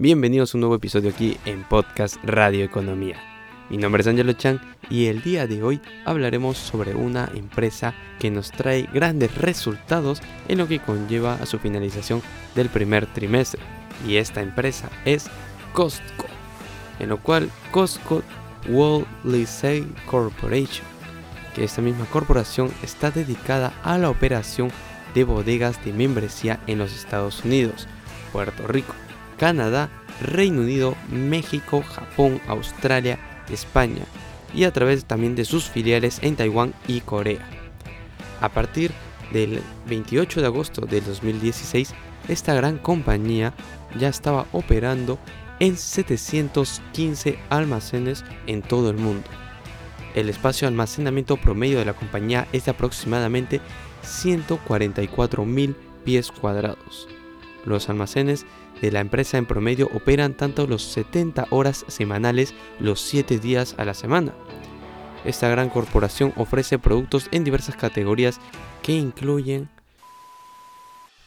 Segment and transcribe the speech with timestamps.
[0.00, 3.16] Bienvenidos a un nuevo episodio aquí en Podcast Radio Economía.
[3.68, 8.30] Mi nombre es Angelo Chan y el día de hoy hablaremos sobre una empresa que
[8.30, 12.22] nos trae grandes resultados en lo que conlleva a su finalización
[12.54, 13.60] del primer trimestre.
[14.06, 15.26] Y esta empresa es
[15.72, 16.26] Costco,
[17.00, 18.22] en lo cual Costco
[18.68, 20.86] World Leasing Corporation,
[21.56, 24.70] que esta misma corporación está dedicada a la operación
[25.12, 27.88] de bodegas de membresía en los Estados Unidos,
[28.32, 28.94] Puerto Rico,
[29.38, 33.18] Canadá, Reino Unido, México, Japón, Australia,
[33.50, 34.04] España
[34.54, 37.48] y a través también de sus filiales en Taiwán y Corea.
[38.40, 38.92] A partir
[39.32, 41.94] del 28 de agosto del 2016,
[42.28, 43.54] esta gran compañía
[43.98, 45.18] ya estaba operando
[45.60, 49.28] en 715 almacenes en todo el mundo.
[50.14, 53.60] El espacio de almacenamiento promedio de la compañía es de aproximadamente
[54.02, 57.08] 144 mil pies cuadrados.
[57.68, 58.46] Los almacenes
[58.80, 63.84] de la empresa en promedio operan tanto los 70 horas semanales los 7 días a
[63.84, 64.32] la semana.
[65.26, 68.40] Esta gran corporación ofrece productos en diversas categorías
[68.82, 69.68] que incluyen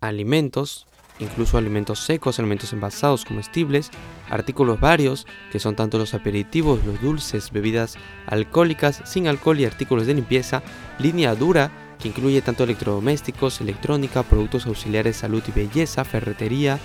[0.00, 0.86] Alimentos,
[1.18, 3.90] incluso alimentos secos, alimentos envasados, comestibles,
[4.28, 10.06] artículos varios, que son tanto los aperitivos, los dulces, bebidas alcohólicas, sin alcohol y artículos
[10.06, 10.62] de limpieza,
[10.98, 16.78] línea dura, que incluye tanto electrodomésticos, electrónica, productos auxiliares, salud y belleza, ferretería,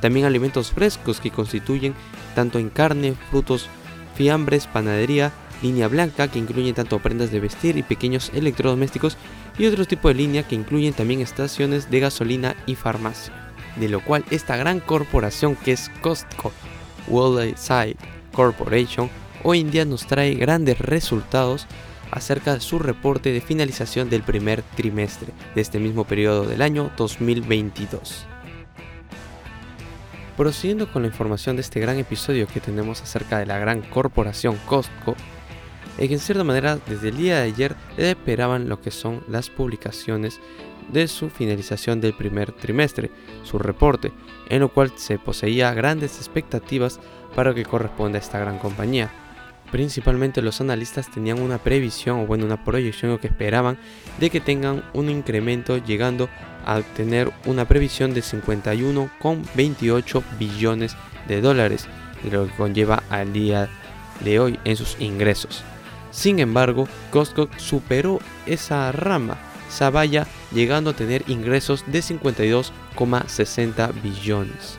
[0.00, 1.94] también alimentos frescos que constituyen
[2.34, 3.68] tanto en carne, frutos,
[4.14, 9.16] fiambres, panadería, línea blanca que incluyen tanto prendas de vestir y pequeños electrodomésticos
[9.58, 13.32] y otro tipo de línea que incluyen también estaciones de gasolina y farmacia.
[13.76, 16.52] De lo cual esta gran corporación que es Costco
[17.08, 17.96] Worldwide
[18.32, 19.10] Corporation
[19.42, 21.66] hoy en día nos trae grandes resultados
[22.10, 26.90] acerca de su reporte de finalización del primer trimestre de este mismo periodo del año
[26.96, 28.26] 2022.
[30.36, 34.58] Prosiguiendo con la información de este gran episodio que tenemos acerca de la gran corporación
[34.66, 35.16] Costco,
[35.98, 39.48] en que en cierta manera desde el día de ayer esperaban lo que son las
[39.50, 40.40] publicaciones
[40.92, 43.10] de su finalización del primer trimestre,
[43.42, 44.12] su reporte,
[44.48, 47.00] en lo cual se poseía grandes expectativas
[47.34, 49.10] para lo que corresponde a esta gran compañía.
[49.72, 53.78] Principalmente los analistas tenían una previsión o bueno una proyección o que esperaban
[54.20, 56.28] de que tengan un incremento llegando
[56.64, 60.96] a tener una previsión de 51,28 billones
[61.26, 61.88] de dólares,
[62.30, 63.68] lo que conlleva al día
[64.20, 65.64] de hoy en sus ingresos.
[66.10, 69.90] Sin embargo, Costco superó esa rama, esa
[70.52, 74.78] llegando a tener ingresos de 52,60 billones.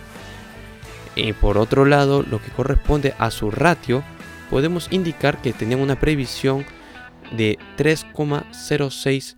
[1.16, 4.04] Y por otro lado, lo que corresponde a su ratio,
[4.50, 6.66] podemos indicar que tenían una previsión
[7.36, 9.36] de 3,06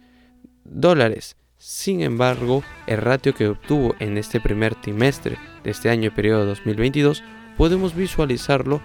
[0.63, 1.35] dólares.
[1.57, 7.23] Sin embargo, el ratio que obtuvo en este primer trimestre de este año periodo 2022
[7.57, 8.81] podemos visualizarlo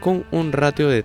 [0.00, 1.04] con un ratio de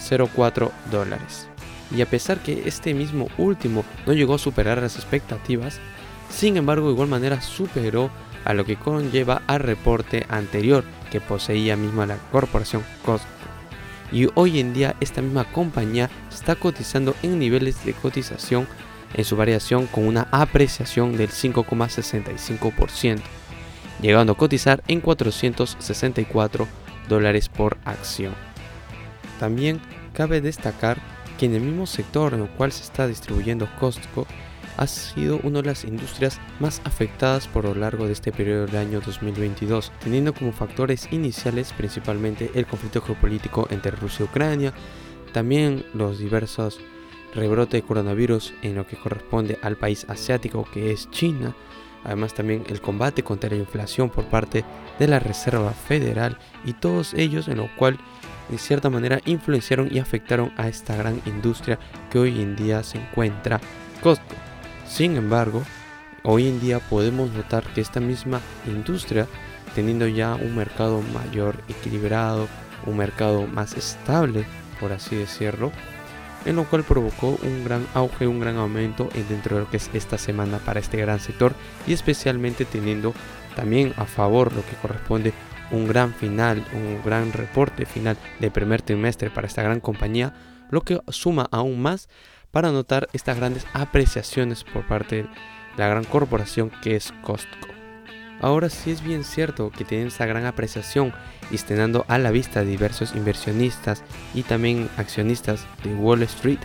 [0.00, 1.48] 3,04 dólares.
[1.94, 5.80] Y a pesar que este mismo último no llegó a superar las expectativas,
[6.30, 8.10] sin embargo de igual manera superó
[8.44, 13.28] a lo que conlleva al reporte anterior que poseía misma la corporación Costco.
[14.12, 18.66] Y hoy en día esta misma compañía está cotizando en niveles de cotización
[19.14, 23.20] en su variación con una apreciación del 5,65%,
[24.00, 26.66] llegando a cotizar en 464
[27.08, 28.34] dólares por acción.
[29.40, 29.80] También
[30.12, 30.98] cabe destacar
[31.38, 34.26] que en el mismo sector en el cual se está distribuyendo Costco
[34.76, 38.76] ha sido una de las industrias más afectadas por lo largo de este periodo del
[38.76, 44.74] año 2022, teniendo como factores iniciales principalmente el conflicto geopolítico entre Rusia y Ucrania,
[45.32, 46.78] también los diversos
[47.34, 51.56] rebrote de coronavirus en lo que corresponde al país asiático que es China,
[52.04, 54.66] además también el combate contra la inflación por parte
[54.98, 56.36] de la Reserva Federal
[56.66, 57.98] y todos ellos en lo cual
[58.50, 61.78] de cierta manera influenciaron y afectaron a esta gran industria
[62.10, 63.60] que hoy en día se encuentra
[64.02, 64.34] Costco.
[64.86, 65.62] Sin embargo,
[66.24, 69.26] hoy en día podemos notar que esta misma industria,
[69.74, 72.48] teniendo ya un mercado mayor equilibrado,
[72.86, 74.44] un mercado más estable,
[74.80, 75.70] por así decirlo,
[76.44, 79.90] en lo cual provocó un gran auge, un gran aumento dentro de lo que es
[79.92, 81.54] esta semana para este gran sector
[81.86, 83.12] y especialmente teniendo
[83.54, 85.34] también a favor lo que corresponde
[85.70, 90.34] un gran final, un gran reporte final del primer trimestre para esta gran compañía,
[90.70, 92.08] lo que suma aún más
[92.50, 95.28] para notar estas grandes apreciaciones por parte de
[95.76, 97.68] la gran corporación que es Costco.
[98.40, 101.12] Ahora sí es bien cierto que tienen esa gran apreciación
[101.50, 104.02] y estrenando a la vista diversos inversionistas
[104.34, 106.60] y también accionistas de Wall Street,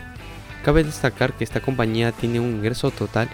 [0.64, 3.28] cabe destacar que esta compañía tiene un ingreso total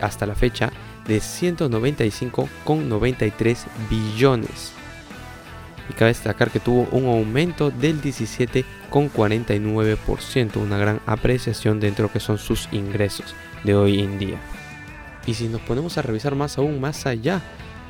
[0.00, 0.72] hasta la fecha
[1.06, 4.72] de 195,93 billones.
[5.88, 12.12] Y cabe destacar que tuvo un aumento del 17,49%, una gran apreciación dentro de lo
[12.12, 13.34] que son sus ingresos
[13.64, 14.38] de hoy en día.
[15.26, 17.40] Y si nos ponemos a revisar más aún más allá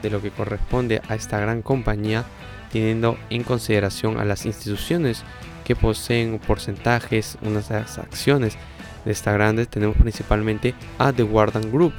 [0.02, 2.24] de lo que corresponde a esta gran compañía,
[2.72, 5.22] teniendo en consideración a las instituciones
[5.64, 8.56] que poseen porcentajes, unas acciones
[9.04, 11.92] de esta grande, tenemos principalmente a The Warden Group,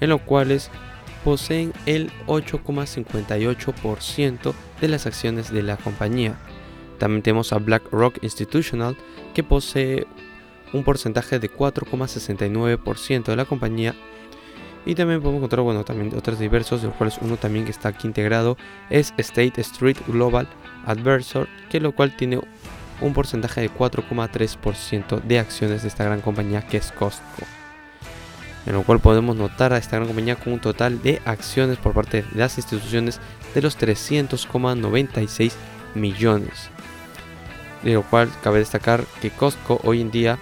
[0.00, 0.70] en los cuales
[1.24, 6.36] poseen el 8,58% de las acciones de la compañía.
[6.98, 8.96] También tenemos a BlackRock Institutional,
[9.34, 10.06] que posee
[10.72, 13.94] un porcentaje de 4,69% de la compañía
[14.86, 17.90] y también podemos encontrar, bueno, también otros diversos, de los cuales uno también que está
[17.90, 18.56] aquí integrado
[18.88, 20.48] es State Street Global
[20.86, 22.40] Adversor, que lo cual tiene
[23.00, 27.59] un porcentaje de 4,3% de acciones de esta gran compañía que es Costco.
[28.66, 31.94] En lo cual podemos notar a esta gran compañía con un total de acciones por
[31.94, 33.18] parte de las instituciones
[33.54, 35.52] de los 300,96
[35.94, 36.68] millones.
[37.82, 40.38] De lo cual cabe destacar que Costco hoy en día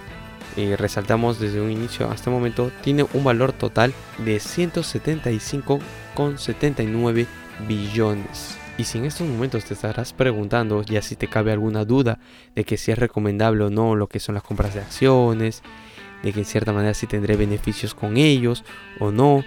[0.76, 7.26] resaltamos desde un inicio hasta el momento, tiene un valor total de 175,79
[7.68, 8.58] billones.
[8.76, 12.20] Y si en estos momentos te estarás preguntando, ya si te cabe alguna duda
[12.54, 15.62] de que si es recomendable o no lo que son las compras de acciones,
[16.22, 18.64] de que en cierta manera si tendré beneficios con ellos
[18.98, 19.44] o no,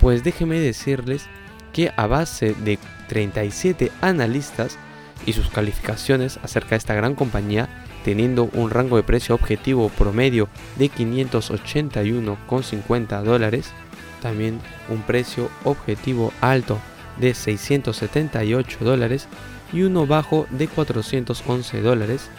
[0.00, 1.26] pues déjenme decirles
[1.72, 4.78] que a base de 37 analistas
[5.26, 7.68] y sus calificaciones acerca de esta gran compañía,
[8.04, 13.72] teniendo un rango de precio objetivo promedio de 581,50 dólares,
[14.20, 16.78] también un precio objetivo alto
[17.18, 19.26] de 678 dólares
[19.72, 22.30] y uno bajo de 411 dólares,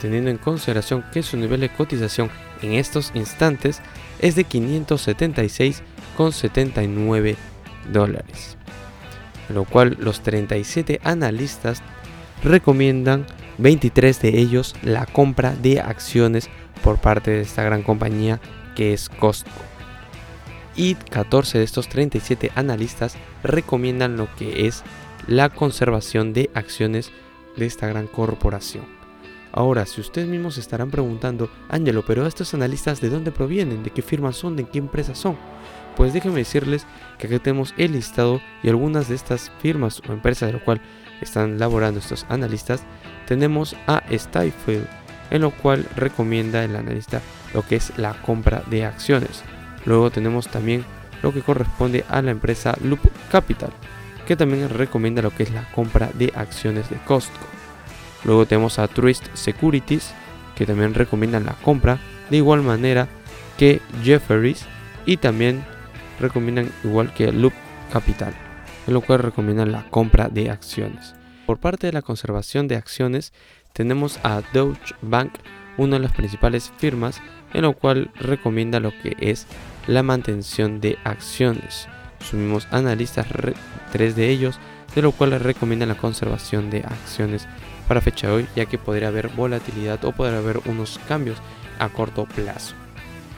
[0.00, 2.30] teniendo en consideración que su nivel de cotización
[2.64, 3.80] en estos instantes
[4.20, 7.36] es de 576,79
[7.92, 8.56] dólares.
[9.48, 11.82] Lo cual los 37 analistas
[12.42, 13.26] recomiendan
[13.58, 16.48] 23 de ellos la compra de acciones
[16.82, 18.40] por parte de esta gran compañía
[18.74, 19.50] que es Costco.
[20.76, 24.82] Y 14 de estos 37 analistas recomiendan lo que es
[25.26, 27.12] la conservación de acciones
[27.56, 29.03] de esta gran corporación.
[29.56, 33.90] Ahora, si ustedes mismos se estarán preguntando, Ángelo, pero estos analistas de dónde provienen, de
[33.90, 35.36] qué firmas son, de qué empresas son,
[35.96, 40.48] pues déjenme decirles que aquí tenemos el listado y algunas de estas firmas o empresas
[40.48, 40.80] de lo cual
[41.20, 42.82] están laborando estos analistas,
[43.28, 44.88] tenemos a Stifel,
[45.30, 47.22] en lo cual recomienda el analista
[47.54, 49.44] lo que es la compra de acciones.
[49.84, 50.84] Luego tenemos también
[51.22, 53.70] lo que corresponde a la empresa Loop Capital,
[54.26, 57.53] que también recomienda lo que es la compra de acciones de Costco.
[58.24, 60.12] Luego tenemos a Truist Securities,
[60.54, 61.98] que también recomiendan la compra,
[62.30, 63.08] de igual manera
[63.58, 64.64] que Jefferies,
[65.06, 65.64] y también
[66.20, 67.52] recomiendan igual que Loop
[67.92, 68.34] Capital
[68.86, 71.14] en lo cual recomiendan la compra de acciones.
[71.46, 73.32] Por parte de la conservación de acciones,
[73.72, 75.32] tenemos a Deutsche Bank,
[75.76, 77.20] una de las principales firmas,
[77.52, 79.46] en lo cual recomienda lo que es
[79.86, 81.88] la mantención de acciones.
[82.20, 83.26] Subimos analistas,
[83.92, 84.58] tres de ellos,
[84.94, 87.46] de lo cual recomiendan la conservación de acciones
[87.88, 91.38] para fecha de hoy, ya que podría haber volatilidad o podría haber unos cambios
[91.78, 92.74] a corto plazo.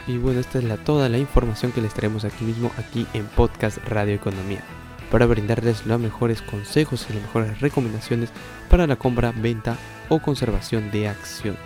[0.06, 3.26] Y bueno, esta es la, toda la información que les traemos aquí mismo, aquí en
[3.26, 4.62] Podcast Radio Economía
[5.10, 8.30] para brindarles los mejores consejos y las mejores recomendaciones
[8.68, 9.76] para la compra, venta
[10.08, 11.60] o conservación de acciones,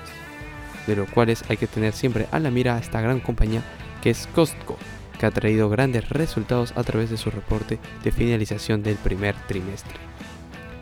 [0.87, 3.62] de los cuales hay que tener siempre a la mira a esta gran compañía
[4.02, 4.76] que es Costco,
[5.18, 10.10] que ha traído grandes resultados a través de su reporte de finalización del primer trimestre.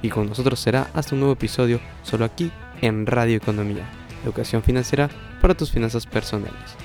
[0.02, 2.50] Y con nosotros será hasta un nuevo episodio solo aquí
[2.80, 3.88] en Radio Economía,
[4.24, 5.08] educación financiera
[5.40, 6.76] para tus finanzas personales.